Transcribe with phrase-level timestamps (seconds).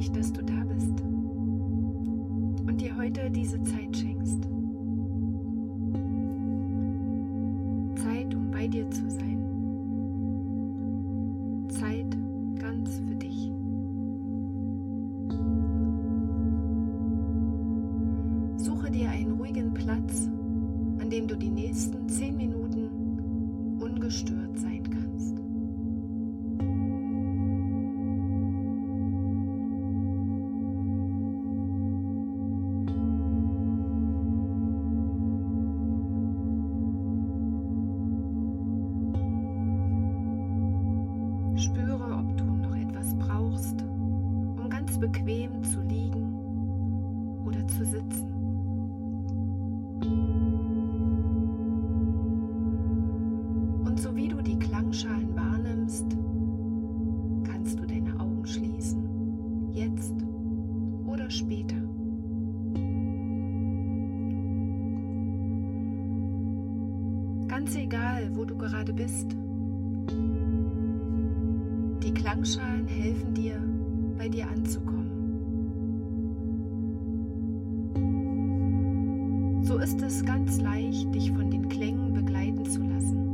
[0.00, 1.02] mich, dass du da bist
[2.66, 4.44] und dir heute diese Zeit schenkst.
[8.02, 9.44] Zeit, um bei dir zu sein.
[11.68, 12.16] Zeit
[12.58, 13.52] ganz für dich.
[18.56, 20.30] Suche dir einen ruhigen Platz,
[20.98, 24.69] an dem du die nächsten zehn Minuten ungestört sein
[45.00, 46.34] bequem zu liegen
[47.44, 48.28] oder zu sitzen.
[53.84, 56.06] Und so wie du die Klangschalen wahrnimmst,
[57.44, 60.14] kannst du deine Augen schließen, jetzt
[61.06, 61.76] oder später.
[67.48, 69.34] Ganz egal, wo du gerade bist,
[72.02, 73.69] die Klangschalen helfen dir,
[74.20, 75.08] bei dir anzukommen.
[79.62, 83.29] So ist es ganz leicht, dich von den Klängen begleiten zu lassen.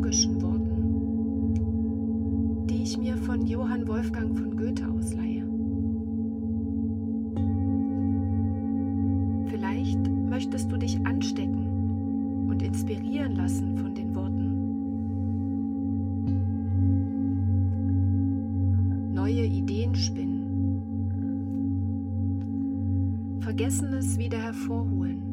[0.00, 1.54] Magischen Worten,
[2.66, 5.44] die ich mir von Johann Wolfgang von Goethe ausleihe.
[9.50, 14.46] Vielleicht möchtest du dich anstecken und inspirieren lassen von den Worten.
[19.12, 20.40] Neue Ideen spinnen.
[23.42, 25.29] Vergessenes wieder hervorholen.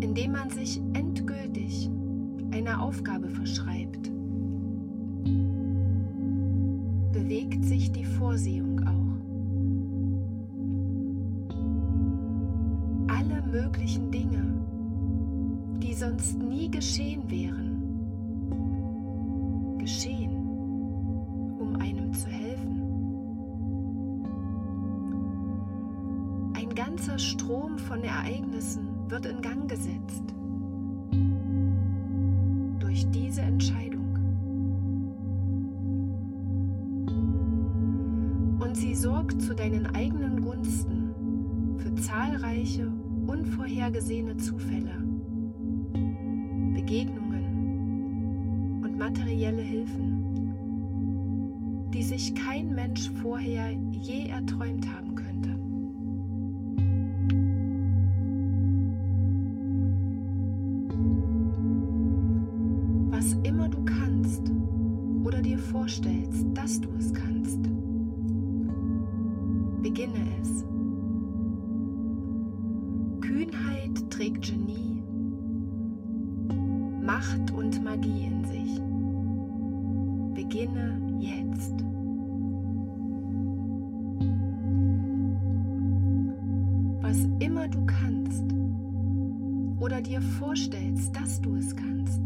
[0.00, 1.90] In dem man sich endgültig
[2.52, 4.10] einer Aufgabe verschreibt,
[7.12, 9.10] bewegt sich die Vorsehung auch.
[13.14, 14.42] Alle möglichen Dinge,
[15.82, 17.82] die sonst nie geschehen wären,
[19.78, 20.36] geschehen,
[21.58, 22.80] um einem zu helfen.
[26.54, 30.22] Ein ganzer Strom von Ereignissen wird in Gang gesetzt
[32.78, 34.06] durch diese Entscheidung.
[38.60, 42.92] Und sie sorgt zu deinen eigenen Gunsten für zahlreiche
[43.26, 45.02] unvorhergesehene Zufälle,
[46.74, 50.54] Begegnungen und materielle Hilfen,
[51.92, 55.29] die sich kein Mensch vorher je erträumt haben könnte.
[77.20, 78.80] Macht und Magie in sich.
[80.32, 81.84] Beginne jetzt.
[87.02, 88.44] Was immer du kannst
[89.80, 92.24] oder dir vorstellst, dass du es kannst,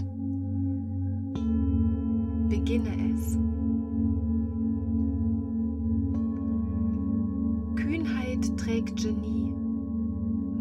[2.49, 3.37] beginne es.
[7.75, 9.52] Kühnheit trägt Genie,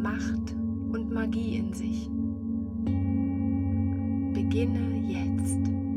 [0.02, 0.56] Macht
[0.92, 2.10] und Magie in sich.
[4.34, 5.93] Beginne jetzt.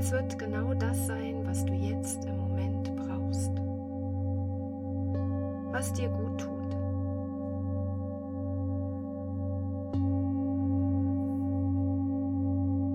[0.00, 3.50] Es wird genau das sein, was du jetzt im Moment brauchst,
[5.72, 6.74] was dir gut tut.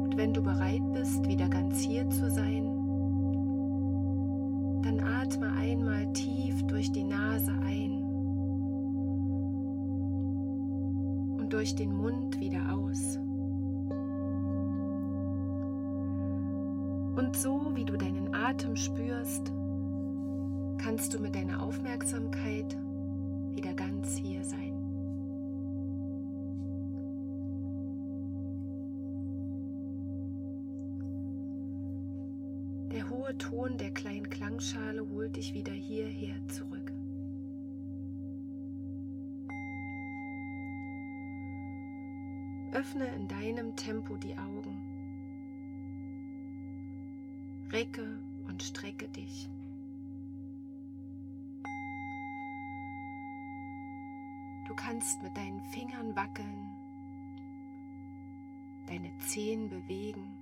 [0.03, 2.63] Und wenn du bereit bist, wieder ganz hier zu sein,
[4.81, 8.01] dann atme einmal tief durch die Nase ein
[11.37, 13.19] und durch den Mund wieder aus.
[17.15, 19.53] Und so wie du deinen Atem spürst,
[20.77, 22.77] kannst du mit deiner Aufmerksamkeit
[23.53, 24.73] wieder ganz hier sein.
[32.91, 36.91] Der hohe Ton der kleinen Klangschale holt dich wieder hierher zurück.
[42.73, 44.84] Öffne in deinem Tempo die Augen.
[47.75, 48.07] Recke
[48.47, 49.49] und strecke dich.
[54.65, 56.69] Du kannst mit deinen Fingern wackeln,
[58.87, 60.37] deine Zehen bewegen,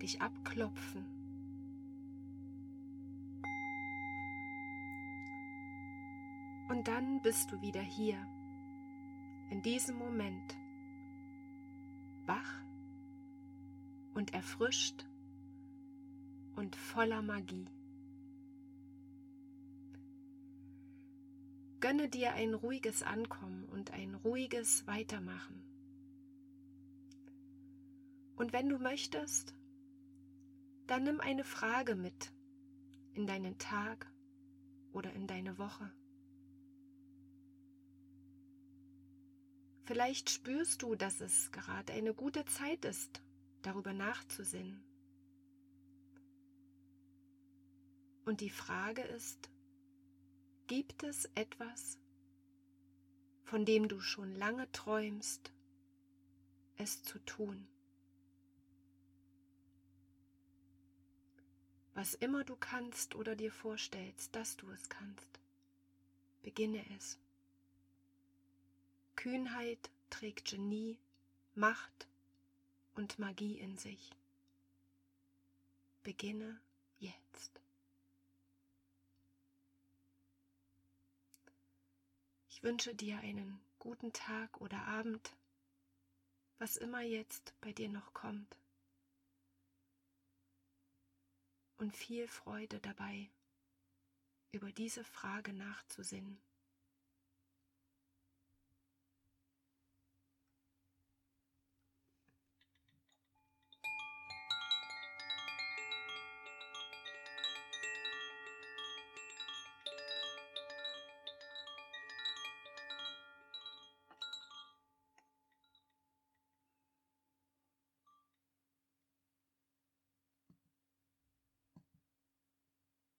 [0.00, 1.04] dich abklopfen.
[6.70, 8.16] Und dann bist du wieder hier,
[9.50, 10.56] in diesem Moment,
[12.24, 12.65] wach
[14.16, 15.04] und erfrischt
[16.56, 17.66] und voller Magie.
[21.80, 25.62] Gönne dir ein ruhiges Ankommen und ein ruhiges Weitermachen.
[28.36, 29.54] Und wenn du möchtest,
[30.86, 32.32] dann nimm eine Frage mit
[33.12, 34.10] in deinen Tag
[34.92, 35.92] oder in deine Woche.
[39.84, 43.20] Vielleicht spürst du, dass es gerade eine gute Zeit ist,
[43.66, 44.80] darüber nachzusinnen.
[48.24, 49.50] Und die Frage ist,
[50.68, 51.98] gibt es etwas,
[53.42, 55.52] von dem du schon lange träumst,
[56.76, 57.66] es zu tun?
[61.94, 65.40] Was immer du kannst oder dir vorstellst, dass du es kannst,
[66.42, 67.18] beginne es.
[69.16, 70.98] Kühnheit trägt Genie,
[71.54, 72.06] Macht
[72.96, 74.10] und Magie in sich.
[76.02, 76.58] Beginne
[76.98, 77.60] jetzt.
[82.48, 85.36] Ich wünsche dir einen guten Tag oder Abend,
[86.58, 88.56] was immer jetzt bei dir noch kommt.
[91.76, 93.28] Und viel Freude dabei,
[94.52, 96.45] über diese Frage nachzusinnen.